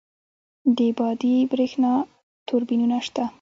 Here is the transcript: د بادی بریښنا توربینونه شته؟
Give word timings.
د 0.77 0.79
بادی 0.97 1.33
بریښنا 1.51 1.93
توربینونه 2.47 2.97
شته؟ 3.05 3.23